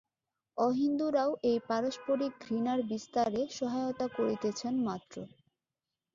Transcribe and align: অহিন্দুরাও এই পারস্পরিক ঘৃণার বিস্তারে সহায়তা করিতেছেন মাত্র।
অহিন্দুরাও 0.57 1.31
এই 1.43 1.59
পারস্পরিক 1.69 2.31
ঘৃণার 2.45 2.79
বিস্তারে 2.91 3.41
সহায়তা 3.57 4.07
করিতেছেন 4.17 4.73
মাত্র। 4.87 5.15